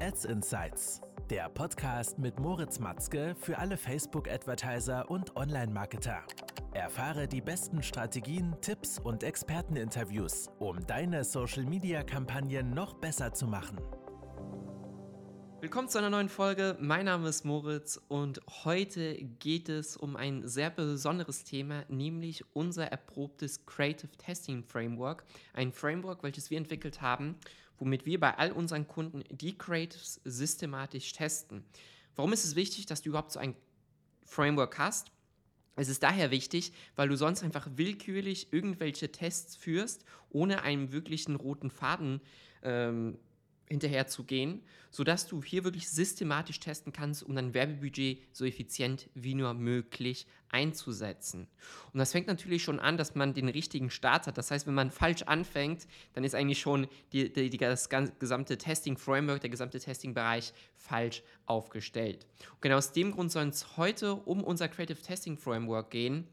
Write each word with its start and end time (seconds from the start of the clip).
Ads 0.00 0.26
Insights, 0.26 1.00
der 1.30 1.48
Podcast 1.48 2.18
mit 2.18 2.38
Moritz 2.38 2.78
Matzke 2.78 3.34
für 3.38 3.58
alle 3.58 3.76
Facebook-Advertiser 3.76 5.10
und 5.10 5.36
Online-Marketer. 5.36 6.22
Erfahre 6.74 7.26
die 7.26 7.40
besten 7.40 7.82
Strategien, 7.82 8.54
Tipps 8.60 8.98
und 8.98 9.22
Experteninterviews, 9.22 10.48
um 10.58 10.86
deine 10.86 11.24
Social-Media-Kampagnen 11.24 12.70
noch 12.70 12.94
besser 12.94 13.32
zu 13.32 13.46
machen. 13.46 13.78
Willkommen 15.66 15.88
zu 15.88 15.98
einer 15.98 16.10
neuen 16.10 16.28
Folge. 16.28 16.76
Mein 16.78 17.06
Name 17.06 17.28
ist 17.28 17.44
Moritz 17.44 18.00
und 18.06 18.40
heute 18.64 19.16
geht 19.40 19.68
es 19.68 19.96
um 19.96 20.14
ein 20.14 20.46
sehr 20.46 20.70
besonderes 20.70 21.42
Thema, 21.42 21.84
nämlich 21.88 22.44
unser 22.52 22.86
erprobtes 22.86 23.66
Creative 23.66 24.12
Testing 24.16 24.62
Framework. 24.62 25.24
Ein 25.54 25.72
Framework, 25.72 26.22
welches 26.22 26.50
wir 26.50 26.58
entwickelt 26.58 27.00
haben, 27.00 27.34
womit 27.80 28.06
wir 28.06 28.20
bei 28.20 28.38
all 28.38 28.52
unseren 28.52 28.86
Kunden 28.86 29.24
die 29.28 29.58
Creatives 29.58 30.20
systematisch 30.24 31.12
testen. 31.12 31.64
Warum 32.14 32.32
ist 32.32 32.44
es 32.44 32.54
wichtig, 32.54 32.86
dass 32.86 33.02
du 33.02 33.08
überhaupt 33.08 33.32
so 33.32 33.40
ein 33.40 33.56
Framework 34.24 34.78
hast? 34.78 35.10
Es 35.74 35.88
ist 35.88 36.04
daher 36.04 36.30
wichtig, 36.30 36.74
weil 36.94 37.08
du 37.08 37.16
sonst 37.16 37.42
einfach 37.42 37.68
willkürlich 37.74 38.52
irgendwelche 38.52 39.10
Tests 39.10 39.56
führst, 39.56 40.04
ohne 40.30 40.62
einen 40.62 40.92
wirklichen 40.92 41.34
roten 41.34 41.72
Faden 41.72 42.20
ähm, 42.62 43.18
hinterher 43.68 44.06
zu 44.06 44.24
gehen, 44.24 44.62
sodass 44.90 45.26
du 45.26 45.42
hier 45.42 45.64
wirklich 45.64 45.88
systematisch 45.88 46.60
testen 46.60 46.92
kannst, 46.92 47.22
um 47.22 47.34
dein 47.34 47.54
Werbebudget 47.54 48.22
so 48.32 48.44
effizient 48.44 49.08
wie 49.14 49.34
nur 49.34 49.54
möglich 49.54 50.26
einzusetzen. 50.48 51.48
Und 51.92 51.98
das 51.98 52.12
fängt 52.12 52.28
natürlich 52.28 52.62
schon 52.62 52.80
an, 52.80 52.96
dass 52.96 53.14
man 53.14 53.34
den 53.34 53.48
richtigen 53.48 53.90
Start 53.90 54.26
hat. 54.26 54.38
Das 54.38 54.50
heißt, 54.50 54.66
wenn 54.66 54.74
man 54.74 54.90
falsch 54.90 55.22
anfängt, 55.22 55.86
dann 56.14 56.24
ist 56.24 56.34
eigentlich 56.34 56.60
schon 56.60 56.86
die, 57.12 57.32
die, 57.32 57.50
die 57.50 57.58
das 57.58 57.88
gesamte 57.88 58.56
Testing-Framework, 58.56 59.40
der 59.40 59.50
gesamte 59.50 59.80
Testing-Bereich 59.80 60.52
falsch 60.76 61.22
aufgestellt. 61.46 62.26
Und 62.52 62.62
genau 62.62 62.76
aus 62.76 62.92
dem 62.92 63.12
Grund 63.12 63.32
soll 63.32 63.48
es 63.48 63.76
heute 63.76 64.14
um 64.14 64.44
unser 64.44 64.68
Creative 64.68 65.00
Testing 65.00 65.36
Framework 65.36 65.90
gehen 65.90 66.28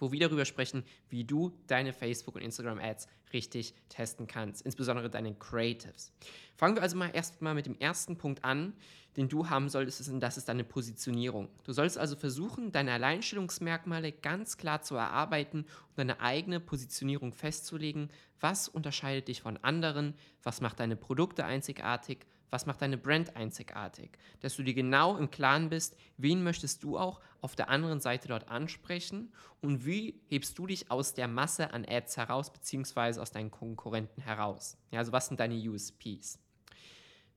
wo 0.00 0.10
wir 0.10 0.20
darüber 0.20 0.44
sprechen, 0.44 0.82
wie 1.08 1.24
du 1.24 1.52
deine 1.68 1.92
Facebook- 1.92 2.34
und 2.34 2.42
Instagram-Ads 2.42 3.06
richtig 3.32 3.74
testen 3.88 4.26
kannst, 4.26 4.62
insbesondere 4.62 5.08
deine 5.08 5.34
Creatives. 5.34 6.12
Fangen 6.56 6.74
wir 6.74 6.82
also 6.82 6.96
mal 6.96 7.10
erstmal 7.14 7.54
mit 7.54 7.66
dem 7.66 7.78
ersten 7.78 8.16
Punkt 8.16 8.44
an, 8.44 8.72
den 9.16 9.28
du 9.28 9.48
haben 9.48 9.68
solltest, 9.68 10.08
und 10.08 10.20
das 10.20 10.36
ist 10.36 10.48
deine 10.48 10.64
Positionierung. 10.64 11.48
Du 11.64 11.72
sollst 11.72 11.98
also 11.98 12.16
versuchen, 12.16 12.72
deine 12.72 12.92
Alleinstellungsmerkmale 12.92 14.12
ganz 14.12 14.56
klar 14.56 14.82
zu 14.82 14.94
erarbeiten 14.94 15.60
und 15.60 15.98
deine 15.98 16.20
eigene 16.20 16.60
Positionierung 16.60 17.32
festzulegen. 17.32 18.10
Was 18.40 18.68
unterscheidet 18.68 19.28
dich 19.28 19.42
von 19.42 19.56
anderen? 19.58 20.14
Was 20.42 20.60
macht 20.60 20.80
deine 20.80 20.96
Produkte 20.96 21.44
einzigartig? 21.44 22.26
Was 22.50 22.66
macht 22.66 22.82
deine 22.82 22.98
Brand 22.98 23.36
einzigartig? 23.36 24.18
Dass 24.40 24.56
du 24.56 24.62
dir 24.62 24.74
genau 24.74 25.16
im 25.16 25.30
Klaren 25.30 25.70
bist, 25.70 25.96
wen 26.16 26.42
möchtest 26.42 26.82
du 26.82 26.98
auch 26.98 27.20
auf 27.40 27.56
der 27.56 27.68
anderen 27.68 28.00
Seite 28.00 28.28
dort 28.28 28.48
ansprechen 28.48 29.32
und 29.60 29.86
wie 29.86 30.20
hebst 30.28 30.58
du 30.58 30.66
dich 30.66 30.90
aus 30.90 31.14
der 31.14 31.28
Masse 31.28 31.72
an 31.72 31.86
Ads 31.88 32.16
heraus, 32.16 32.52
beziehungsweise 32.52 33.22
aus 33.22 33.30
deinen 33.30 33.50
Konkurrenten 33.50 34.20
heraus? 34.20 34.76
Ja, 34.90 34.98
also 34.98 35.12
was 35.12 35.28
sind 35.28 35.40
deine 35.40 35.54
USPs? 35.54 36.38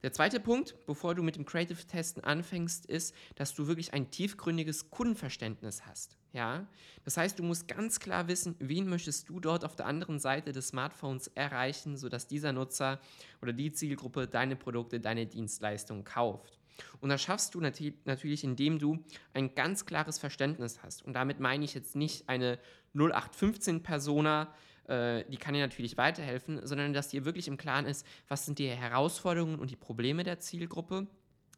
Der 0.02 0.12
zweite 0.12 0.42
Punkt, 0.42 0.76
bevor 0.86 1.16
du 1.16 1.24
mit 1.24 1.38
dem 1.38 1.46
Creative 1.46 1.82
Testen 1.86 2.24
anfängst, 2.24 2.86
ist, 2.86 3.16
dass 3.36 3.54
du 3.54 3.68
wirklich 3.68 3.94
ein 3.94 4.12
tiefgründiges 4.12 4.90
Kundenverständnis 4.90 5.86
hast. 5.86 6.18
Ja? 6.34 6.68
Das 7.06 7.16
heißt, 7.18 7.40
du 7.40 7.44
musst 7.44 7.68
ganz 7.68 8.00
klar 8.00 8.28
wissen, 8.28 8.56
wen 8.60 8.90
möchtest 8.90 9.30
du 9.30 9.40
dort 9.40 9.64
auf 9.64 9.76
der 9.76 9.86
anderen 9.86 10.20
Seite 10.20 10.52
des 10.52 10.70
Smartphones 10.70 11.28
erreichen, 11.28 11.96
sodass 11.96 12.28
dieser 12.28 12.52
Nutzer 12.52 13.00
oder 13.42 13.54
die 13.54 13.72
Zielgruppe 13.72 14.28
deine 14.28 14.56
Produkte, 14.56 15.00
deine 15.00 15.26
Dienstleistungen 15.26 16.04
kauft. 16.04 16.60
Und 17.02 17.10
das 17.10 17.22
schaffst 17.22 17.54
du 17.54 17.62
nat 17.62 17.80
natürlich, 18.06 18.44
indem 18.44 18.80
du 18.80 19.04
ein 19.34 19.54
ganz 19.54 19.86
klares 19.86 20.18
Verständnis 20.18 20.82
hast. 20.82 21.04
Und 21.04 21.14
damit 21.14 21.40
meine 21.40 21.64
ich 21.64 21.76
jetzt 21.76 21.96
nicht 21.96 22.28
eine 22.30 22.58
0815-Persona, 22.96 24.54
äh, 24.88 25.24
die 25.30 25.38
kann 25.38 25.54
dir 25.54 25.62
natürlich 25.62 25.98
weiterhelfen, 25.98 26.66
sondern 26.66 26.94
dass 26.94 27.10
dir 27.10 27.26
wirklich 27.26 27.48
im 27.48 27.58
Klaren 27.58 27.86
ist, 27.86 28.06
was 28.28 28.46
sind 28.46 28.58
die 28.58 28.70
Herausforderungen 28.70 29.60
und 29.60 29.70
die 29.70 29.76
Probleme 29.76 30.24
der 30.24 30.40
Zielgruppe 30.40 31.08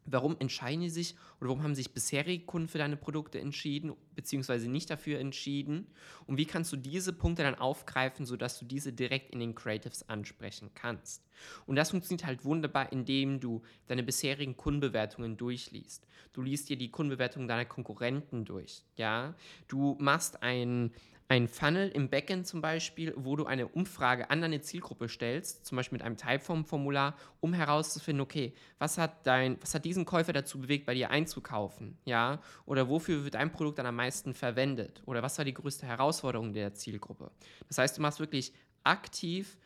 Warum 0.05 0.35
entscheiden 0.39 0.81
die 0.81 0.89
sich 0.89 1.15
oder 1.39 1.49
warum 1.49 1.63
haben 1.63 1.75
sich 1.75 1.93
bisherige 1.93 2.45
Kunden 2.45 2.67
für 2.67 2.77
deine 2.77 2.95
Produkte 2.95 3.39
entschieden, 3.39 3.93
beziehungsweise 4.15 4.69
nicht 4.69 4.89
dafür 4.89 5.19
entschieden? 5.19 5.87
Und 6.27 6.37
wie 6.37 6.45
kannst 6.45 6.71
du 6.71 6.77
diese 6.77 7.11
Punkte 7.11 7.43
dann 7.43 7.55
aufgreifen, 7.55 8.25
sodass 8.25 8.59
du 8.59 8.65
diese 8.65 8.93
direkt 8.93 9.31
in 9.31 9.39
den 9.39 9.55
Creatives 9.55 10.07
ansprechen 10.07 10.69
kannst? 10.75 11.23
Und 11.65 11.75
das 11.75 11.89
funktioniert 11.89 12.25
halt 12.25 12.45
wunderbar, 12.45 12.91
indem 12.91 13.39
du 13.39 13.63
deine 13.87 14.03
bisherigen 14.03 14.55
Kundenbewertungen 14.55 15.37
durchliest. 15.37 16.07
Du 16.33 16.41
liest 16.41 16.69
dir 16.69 16.77
die 16.77 16.91
Kundenbewertungen 16.91 17.47
deiner 17.47 17.65
Konkurrenten 17.65 18.45
durch. 18.45 18.83
Ja? 18.97 19.35
Du 19.67 19.97
machst 19.99 20.43
ein 20.43 20.91
ein 21.27 21.47
Funnel 21.47 21.89
im 21.89 22.09
Backend 22.09 22.45
zum 22.45 22.61
Beispiel, 22.61 23.13
wo 23.17 23.35
du 23.35 23.45
eine 23.45 23.67
Umfrage 23.67 24.29
an 24.29 24.41
deine 24.41 24.61
Zielgruppe 24.61 25.09
stellst, 25.09 25.65
zum 25.65 25.75
Beispiel 25.75 25.97
mit 25.97 26.05
einem 26.05 26.17
Typeform-Formular, 26.17 27.15
um 27.39 27.53
herauszufinden, 27.53 28.21
okay, 28.21 28.53
was 28.77 28.99
hat 28.99 29.25
dein, 29.25 29.57
was 29.61 29.73
hat 29.73 29.85
diesen 29.85 30.05
Käufer 30.05 30.33
dazu 30.33 30.61
bewegt, 30.61 30.85
bei 30.85 30.93
dir 30.93 31.09
einzukaufen, 31.09 31.97
ja? 32.05 32.39
Oder 32.65 32.89
wofür 32.89 33.23
wird 33.23 33.33
dein 33.33 33.51
Produkt 33.51 33.79
dann 33.79 33.87
am 33.87 33.95
meisten 33.95 34.35
verwendet? 34.35 35.01
Oder 35.05 35.23
was 35.23 35.37
war 35.39 35.45
die 35.45 35.53
größte 35.53 35.87
Herausforderung 35.87 36.53
der 36.53 36.73
Zielgruppe? 36.73 37.31
Das 37.67 37.79
heißt, 37.79 37.97
du 37.97 38.01
machst 38.03 38.19
wirklich 38.19 38.53
aktiv 38.83 39.57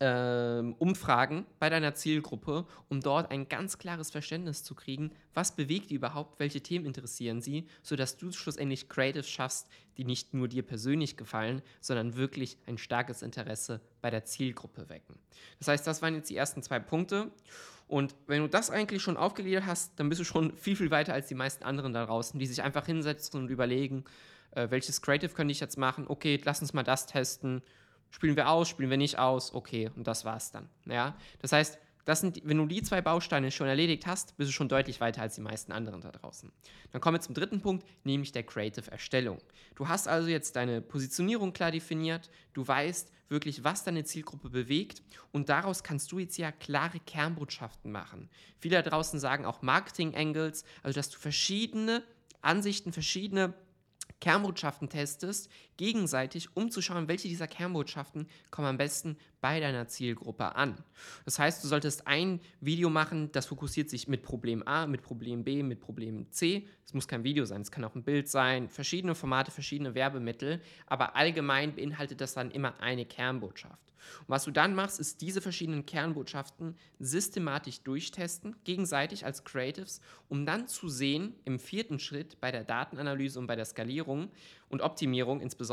ähm, 0.00 0.74
Umfragen 0.78 1.46
bei 1.58 1.70
deiner 1.70 1.94
Zielgruppe, 1.94 2.66
um 2.88 3.00
dort 3.00 3.30
ein 3.30 3.48
ganz 3.48 3.78
klares 3.78 4.10
Verständnis 4.10 4.64
zu 4.64 4.74
kriegen, 4.74 5.12
was 5.34 5.54
bewegt 5.54 5.90
die 5.90 5.94
überhaupt, 5.94 6.40
welche 6.40 6.60
Themen 6.60 6.86
interessieren 6.86 7.40
sie, 7.40 7.66
sodass 7.82 8.16
du 8.16 8.32
schlussendlich 8.32 8.88
Creatives 8.88 9.28
schaffst, 9.28 9.68
die 9.96 10.04
nicht 10.04 10.34
nur 10.34 10.48
dir 10.48 10.62
persönlich 10.62 11.16
gefallen, 11.16 11.62
sondern 11.80 12.16
wirklich 12.16 12.58
ein 12.66 12.78
starkes 12.78 13.22
Interesse 13.22 13.80
bei 14.00 14.10
der 14.10 14.24
Zielgruppe 14.24 14.88
wecken. 14.88 15.18
Das 15.58 15.68
heißt, 15.68 15.86
das 15.86 16.02
waren 16.02 16.14
jetzt 16.14 16.30
die 16.30 16.36
ersten 16.36 16.62
zwei 16.62 16.80
Punkte. 16.80 17.30
Und 17.86 18.14
wenn 18.26 18.40
du 18.42 18.48
das 18.48 18.70
eigentlich 18.70 19.02
schon 19.02 19.16
aufgegliedert 19.16 19.66
hast, 19.66 20.00
dann 20.00 20.08
bist 20.08 20.20
du 20.20 20.24
schon 20.24 20.56
viel, 20.56 20.76
viel 20.76 20.90
weiter 20.90 21.12
als 21.12 21.28
die 21.28 21.34
meisten 21.34 21.64
anderen 21.64 21.92
da 21.92 22.06
draußen, 22.06 22.40
die 22.40 22.46
sich 22.46 22.62
einfach 22.62 22.86
hinsetzen 22.86 23.38
und 23.40 23.50
überlegen, 23.50 24.04
äh, 24.52 24.70
welches 24.70 25.02
Creative 25.02 25.32
könnte 25.32 25.52
ich 25.52 25.60
jetzt 25.60 25.76
machen? 25.76 26.06
Okay, 26.08 26.40
lass 26.42 26.60
uns 26.62 26.72
mal 26.72 26.82
das 26.82 27.06
testen 27.06 27.62
Spielen 28.12 28.36
wir 28.36 28.48
aus, 28.48 28.68
spielen 28.68 28.90
wir 28.90 28.98
nicht 28.98 29.18
aus, 29.18 29.52
okay, 29.52 29.90
und 29.96 30.06
das 30.06 30.24
war's 30.24 30.52
dann. 30.52 30.68
Ja? 30.86 31.16
Das 31.40 31.50
heißt, 31.50 31.78
das 32.04 32.20
sind, 32.20 32.40
wenn 32.44 32.58
du 32.58 32.66
die 32.66 32.82
zwei 32.82 33.00
Bausteine 33.00 33.50
schon 33.50 33.68
erledigt 33.68 34.06
hast, 34.06 34.36
bist 34.36 34.50
du 34.50 34.52
schon 34.52 34.68
deutlich 34.68 35.00
weiter 35.00 35.22
als 35.22 35.36
die 35.36 35.40
meisten 35.40 35.72
anderen 35.72 36.00
da 36.00 36.10
draußen. 36.10 36.50
Dann 36.90 37.00
kommen 37.00 37.16
wir 37.16 37.20
zum 37.20 37.34
dritten 37.34 37.60
Punkt, 37.60 37.86
nämlich 38.04 38.32
der 38.32 38.42
Creative 38.42 38.90
Erstellung. 38.90 39.38
Du 39.76 39.88
hast 39.88 40.08
also 40.08 40.28
jetzt 40.28 40.56
deine 40.56 40.80
Positionierung 40.80 41.52
klar 41.52 41.70
definiert, 41.70 42.28
du 42.52 42.66
weißt 42.66 43.12
wirklich, 43.28 43.64
was 43.64 43.84
deine 43.84 44.04
Zielgruppe 44.04 44.50
bewegt 44.50 45.02
und 45.30 45.48
daraus 45.48 45.82
kannst 45.82 46.12
du 46.12 46.18
jetzt 46.18 46.36
ja 46.36 46.52
klare 46.52 47.00
Kernbotschaften 47.00 47.90
machen. 47.90 48.28
Viele 48.58 48.82
da 48.82 48.90
draußen 48.90 49.18
sagen 49.18 49.46
auch 49.46 49.62
Marketing 49.62 50.14
Angles, 50.14 50.64
also 50.82 50.98
dass 50.98 51.08
du 51.08 51.18
verschiedene 51.18 52.02
Ansichten, 52.42 52.92
verschiedene 52.92 53.54
Kernbotschaften 54.20 54.88
testest, 54.88 55.50
gegenseitig, 55.82 56.48
um 56.54 56.70
zu 56.70 56.80
schauen, 56.80 57.08
welche 57.08 57.26
dieser 57.26 57.48
Kernbotschaften 57.48 58.28
kommen 58.52 58.68
am 58.68 58.76
besten 58.78 59.16
bei 59.40 59.58
deiner 59.58 59.88
Zielgruppe 59.88 60.54
an. 60.54 60.76
Das 61.24 61.40
heißt, 61.40 61.64
du 61.64 61.66
solltest 61.66 62.06
ein 62.06 62.38
Video 62.60 62.88
machen, 62.88 63.32
das 63.32 63.46
fokussiert 63.46 63.90
sich 63.90 64.06
mit 64.06 64.22
Problem 64.22 64.62
A, 64.64 64.86
mit 64.86 65.02
Problem 65.02 65.42
B, 65.42 65.64
mit 65.64 65.80
Problem 65.80 66.30
C. 66.30 66.68
Es 66.86 66.94
muss 66.94 67.08
kein 67.08 67.24
Video 67.24 67.44
sein, 67.46 67.62
es 67.62 67.72
kann 67.72 67.82
auch 67.82 67.96
ein 67.96 68.04
Bild 68.04 68.28
sein, 68.28 68.68
verschiedene 68.68 69.16
Formate, 69.16 69.50
verschiedene 69.50 69.96
Werbemittel, 69.96 70.60
aber 70.86 71.16
allgemein 71.16 71.74
beinhaltet 71.74 72.20
das 72.20 72.34
dann 72.34 72.52
immer 72.52 72.80
eine 72.80 73.04
Kernbotschaft. 73.04 73.92
Und 74.20 74.28
was 74.28 74.44
du 74.44 74.50
dann 74.50 74.74
machst, 74.74 75.00
ist 75.00 75.20
diese 75.20 75.40
verschiedenen 75.40 75.86
Kernbotschaften 75.86 76.76
systematisch 76.98 77.80
durchtesten, 77.80 78.56
gegenseitig 78.64 79.24
als 79.24 79.44
Creatives, 79.44 80.00
um 80.28 80.46
dann 80.46 80.68
zu 80.68 80.88
sehen, 80.88 81.34
im 81.44 81.58
vierten 81.58 81.98
Schritt 81.98 82.40
bei 82.40 82.50
der 82.50 82.64
Datenanalyse 82.64 83.38
und 83.38 83.46
bei 83.46 83.56
der 83.56 83.64
Skalierung 83.64 84.30
und 84.68 84.82
Optimierung 84.82 85.40
insbesondere, 85.40 85.71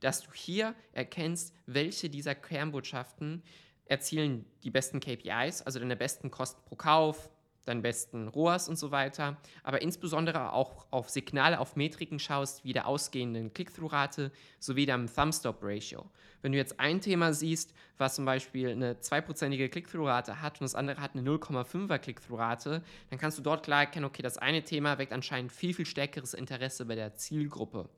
dass 0.00 0.22
du 0.22 0.32
hier 0.32 0.74
erkennst, 0.92 1.54
welche 1.66 2.10
dieser 2.10 2.34
Kernbotschaften 2.34 3.42
erzielen 3.86 4.44
die 4.62 4.70
besten 4.70 5.00
KPIs, 5.00 5.62
also 5.62 5.78
deine 5.78 5.96
besten 5.96 6.30
Kosten 6.30 6.60
pro 6.66 6.76
Kauf, 6.76 7.30
deinen 7.68 7.82
besten 7.82 8.28
ROAS 8.28 8.68
und 8.68 8.76
so 8.76 8.90
weiter, 8.90 9.36
aber 9.62 9.82
insbesondere 9.82 10.52
auch 10.52 10.86
auf 10.90 11.10
Signale, 11.10 11.60
auf 11.60 11.76
Metriken 11.76 12.18
schaust, 12.18 12.64
wie 12.64 12.72
der 12.72 12.86
ausgehenden 12.86 13.52
Click-Through-Rate 13.52 14.32
sowie 14.58 14.86
deinem 14.86 15.06
Thumb-Stop-Ratio. 15.12 16.10
Wenn 16.40 16.52
du 16.52 16.58
jetzt 16.58 16.80
ein 16.80 17.00
Thema 17.00 17.32
siehst, 17.32 17.74
was 17.98 18.14
zum 18.14 18.24
Beispiel 18.24 18.70
eine 18.70 18.94
2%ige 18.94 19.68
Click-Through-Rate 19.68 20.40
hat 20.40 20.60
und 20.60 20.64
das 20.64 20.74
andere 20.74 21.00
hat 21.00 21.14
eine 21.14 21.28
0,5er 21.28 21.98
Click-Through-Rate, 21.98 22.82
dann 23.10 23.18
kannst 23.18 23.38
du 23.38 23.42
dort 23.42 23.64
klar 23.64 23.80
erkennen, 23.80 24.06
okay, 24.06 24.22
das 24.22 24.38
eine 24.38 24.64
Thema 24.64 24.98
weckt 24.98 25.12
anscheinend 25.12 25.52
viel, 25.52 25.74
viel 25.74 25.86
stärkeres 25.86 26.34
Interesse 26.34 26.86
bei 26.86 26.94
der 26.94 27.14
Zielgruppe. 27.16 27.88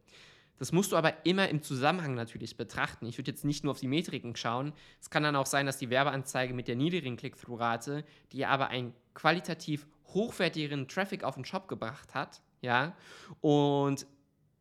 Das 0.61 0.73
musst 0.73 0.93
du 0.93 0.97
aber 0.97 1.25
immer 1.25 1.49
im 1.49 1.63
Zusammenhang 1.63 2.15
natürlich 2.15 2.59
betrachten. 2.59 3.07
Ich 3.07 3.17
würde 3.17 3.31
jetzt 3.31 3.47
nicht 3.47 3.65
nur 3.65 3.71
auf 3.71 3.81
die 3.81 3.89
Metriken 3.89 4.37
schauen. 4.37 4.75
Es 5.01 5.09
kann 5.09 5.23
dann 5.23 5.35
auch 5.35 5.47
sein, 5.47 5.65
dass 5.65 5.79
die 5.79 5.89
Werbeanzeige 5.89 6.53
mit 6.53 6.69
der 6.69 6.77
niedrigen 6.77 7.17
Click-Through-Rate, 7.17 8.05
die 8.33 8.45
aber 8.45 8.69
einen 8.69 8.93
qualitativ 9.15 9.87
hochwertigeren 10.09 10.87
Traffic 10.87 11.25
auf 11.25 11.35
den 11.35 11.47
Shop 11.47 11.67
gebracht 11.67 12.15
hat, 12.15 12.43
ja, 12.61 12.95
und 13.41 14.07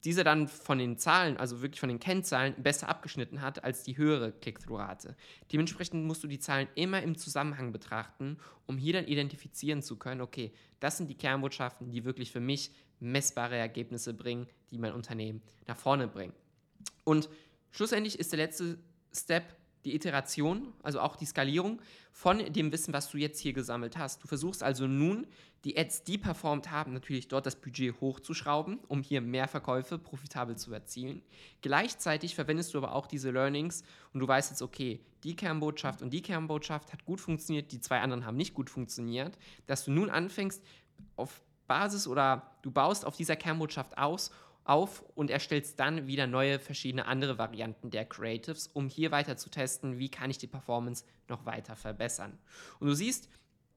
diese 0.05 0.23
dann 0.23 0.47
von 0.47 0.77
den 0.77 0.97
Zahlen, 0.97 1.35
also 1.35 1.61
wirklich 1.61 1.81
von 1.81 1.89
den 1.89 1.99
Kennzahlen, 1.99 2.55
besser 2.63 2.87
abgeschnitten 2.87 3.41
hat 3.41 3.65
als 3.65 3.83
die 3.83 3.97
höhere 3.97 4.31
Click-Through-Rate. 4.31 5.17
Dementsprechend 5.51 6.05
musst 6.05 6.23
du 6.23 6.29
die 6.29 6.39
Zahlen 6.39 6.69
immer 6.75 7.03
im 7.03 7.17
Zusammenhang 7.17 7.73
betrachten, 7.73 8.37
um 8.67 8.77
hier 8.77 8.93
dann 8.93 9.05
identifizieren 9.05 9.81
zu 9.81 9.97
können, 9.97 10.21
okay, 10.21 10.53
das 10.79 10.95
sind 10.95 11.09
die 11.09 11.17
Kernbotschaften, 11.17 11.91
die 11.91 12.05
wirklich 12.05 12.31
für 12.31 12.39
mich 12.39 12.71
messbare 12.99 13.55
Ergebnisse 13.55 14.13
bringen, 14.13 14.47
die 14.71 14.77
mein 14.77 14.93
Unternehmen 14.93 15.41
nach 15.67 15.77
vorne 15.77 16.07
bringen. 16.07 16.33
Und 17.03 17.29
schlussendlich 17.71 18.19
ist 18.19 18.31
der 18.31 18.37
letzte 18.37 18.77
Step 19.13 19.55
die 19.85 19.95
Iteration, 19.95 20.73
also 20.83 20.99
auch 20.99 21.15
die 21.15 21.25
Skalierung 21.25 21.81
von 22.11 22.39
dem 22.51 22.71
Wissen, 22.71 22.93
was 22.93 23.09
du 23.09 23.17
jetzt 23.17 23.39
hier 23.39 23.53
gesammelt 23.53 23.97
hast. 23.97 24.21
Du 24.21 24.27
versuchst 24.27 24.61
also 24.61 24.87
nun, 24.87 25.25
die 25.63 25.77
Ads, 25.77 26.03
die 26.03 26.17
performt 26.17 26.71
haben, 26.71 26.93
natürlich 26.93 27.27
dort 27.27 27.45
das 27.45 27.55
Budget 27.55 27.99
hochzuschrauben, 28.01 28.79
um 28.87 29.01
hier 29.01 29.21
mehr 29.21 29.47
Verkäufe 29.47 29.97
profitabel 29.97 30.57
zu 30.57 30.73
erzielen. 30.73 31.21
Gleichzeitig 31.61 32.35
verwendest 32.35 32.73
du 32.73 32.77
aber 32.77 32.93
auch 32.93 33.07
diese 33.07 33.31
Learnings 33.31 33.83
und 34.13 34.19
du 34.19 34.27
weißt 34.27 34.51
jetzt, 34.51 34.61
okay, 34.61 34.99
die 35.23 35.35
Kernbotschaft 35.35 36.01
und 36.01 36.11
die 36.11 36.21
Kernbotschaft 36.21 36.93
hat 36.93 37.05
gut 37.05 37.19
funktioniert, 37.21 37.71
die 37.71 37.81
zwei 37.81 37.99
anderen 37.99 38.25
haben 38.25 38.37
nicht 38.37 38.53
gut 38.53 38.69
funktioniert, 38.69 39.37
dass 39.65 39.85
du 39.85 39.91
nun 39.91 40.09
anfängst, 40.09 40.61
auf 41.15 41.41
Basis 41.69 42.05
oder 42.05 42.51
du 42.61 42.71
baust 42.71 43.05
auf 43.05 43.15
dieser 43.15 43.37
Kernbotschaft 43.37 43.97
aus 43.97 44.31
auf 44.65 45.03
und 45.15 45.31
erstellst 45.31 45.79
dann 45.79 46.05
wieder 46.05 46.27
neue 46.27 46.59
verschiedene 46.59 47.05
andere 47.05 47.37
Varianten 47.37 47.89
der 47.89 48.05
Creatives, 48.05 48.67
um 48.67 48.87
hier 48.87 49.11
weiter 49.11 49.37
zu 49.37 49.49
testen, 49.49 49.97
wie 49.97 50.09
kann 50.09 50.29
ich 50.29 50.37
die 50.37 50.47
Performance 50.47 51.05
noch 51.27 51.45
weiter 51.45 51.75
verbessern. 51.75 52.37
Und 52.79 52.87
du 52.87 52.93
siehst, 52.93 53.29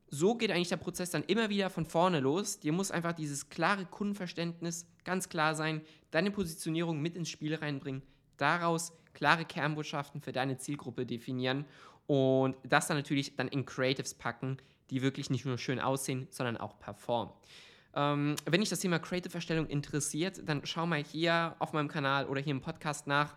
so 0.09 0.35
geht 0.35 0.51
eigentlich 0.51 0.69
der 0.69 0.77
Prozess 0.77 1.11
dann 1.11 1.25
immer 1.25 1.49
wieder 1.49 1.71
von 1.71 1.87
vorne 1.87 2.21
los. 2.21 2.61
Dir 2.61 2.73
muss 2.73 2.91
einfach 2.91 3.15
dieses 3.15 3.49
klare 3.49 3.87
Kundenverständnis 3.87 4.87
ganz 5.05 5.31
klar 5.31 5.55
sein, 5.55 5.81
deine 6.11 6.31
Positionierung 6.31 7.01
mit 7.01 7.17
ins 7.17 7.31
Spiel 7.31 7.55
reinbringen, 7.55 8.03
daraus 8.37 8.93
klare 9.15 9.47
Kernbotschaften 9.47 10.21
für 10.21 10.33
deine 10.33 10.59
Zielgruppe 10.59 11.07
definieren 11.07 11.65
und 12.07 12.57
das 12.65 12.89
dann 12.89 12.99
natürlich 12.99 13.37
dann 13.37 13.49
in 13.49 13.65
Creatives 13.65 14.13
packen, 14.13 14.59
die 14.91 15.01
wirklich 15.01 15.31
nicht 15.31 15.47
nur 15.47 15.57
schön 15.57 15.81
aussehen, 15.81 16.27
sondern 16.31 16.59
auch 16.59 16.79
performen. 16.79 17.33
Ähm, 17.95 18.37
wenn 18.47 18.61
dich 18.61 18.71
das 18.71 18.81
Thema 18.81 18.99
Creative-Erstellung 18.99 19.67
interessiert, 19.67 20.41
dann 20.47 20.65
schau 20.65 20.87
mal 20.87 21.03
hier 21.03 21.57
auf 21.59 21.73
meinem 21.73 21.89
Kanal 21.89 22.27
oder 22.27 22.41
hier 22.41 22.53
im 22.53 22.61
Podcast 22.61 23.07
nach. 23.07 23.37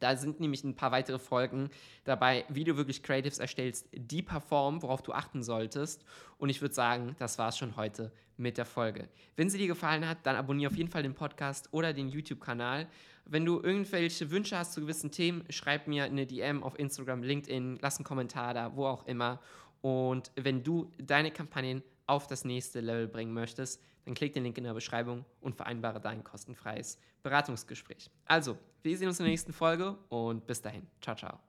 Da 0.00 0.16
sind 0.16 0.40
nämlich 0.40 0.62
ein 0.64 0.74
paar 0.74 0.92
weitere 0.92 1.18
Folgen 1.18 1.70
dabei, 2.04 2.44
wie 2.48 2.64
du 2.64 2.76
wirklich 2.76 3.02
Creatives 3.02 3.38
erstellst, 3.38 3.88
die 3.92 4.22
performen, 4.22 4.82
worauf 4.82 5.02
du 5.02 5.12
achten 5.12 5.42
solltest. 5.42 6.04
Und 6.38 6.50
ich 6.50 6.60
würde 6.60 6.74
sagen, 6.74 7.16
das 7.18 7.38
war 7.38 7.48
es 7.48 7.58
schon 7.58 7.76
heute 7.76 8.12
mit 8.36 8.58
der 8.58 8.66
Folge. 8.66 9.08
Wenn 9.36 9.50
sie 9.50 9.58
dir 9.58 9.66
gefallen 9.66 10.06
hat, 10.06 10.18
dann 10.24 10.36
abonniere 10.36 10.70
auf 10.70 10.76
jeden 10.76 10.90
Fall 10.90 11.02
den 11.02 11.14
Podcast 11.14 11.68
oder 11.72 11.92
den 11.92 12.08
YouTube-Kanal. 12.08 12.86
Wenn 13.24 13.44
du 13.44 13.60
irgendwelche 13.60 14.30
Wünsche 14.30 14.56
hast 14.56 14.72
zu 14.72 14.80
gewissen 14.80 15.10
Themen, 15.10 15.44
schreib 15.50 15.86
mir 15.86 16.04
eine 16.04 16.26
DM 16.26 16.62
auf 16.62 16.78
Instagram, 16.78 17.22
LinkedIn, 17.22 17.78
lass 17.82 17.98
einen 17.98 18.04
Kommentar 18.04 18.54
da, 18.54 18.74
wo 18.76 18.86
auch 18.86 19.06
immer. 19.06 19.40
Und 19.80 20.30
wenn 20.36 20.62
du 20.62 20.90
deine 20.98 21.30
Kampagnen 21.30 21.82
auf 22.08 22.26
das 22.26 22.44
nächste 22.44 22.80
Level 22.80 23.06
bringen 23.06 23.32
möchtest, 23.32 23.80
dann 24.04 24.14
klick 24.14 24.32
den 24.32 24.44
Link 24.44 24.56
in 24.58 24.64
der 24.64 24.74
Beschreibung 24.74 25.24
und 25.40 25.54
vereinbare 25.54 26.00
dein 26.00 26.24
kostenfreies 26.24 26.98
Beratungsgespräch. 27.22 28.10
Also, 28.24 28.56
wir 28.82 28.96
sehen 28.96 29.08
uns 29.08 29.20
in 29.20 29.24
der 29.24 29.32
nächsten 29.32 29.52
Folge 29.52 29.96
und 30.08 30.46
bis 30.46 30.62
dahin. 30.62 30.86
Ciao, 31.00 31.14
ciao. 31.14 31.47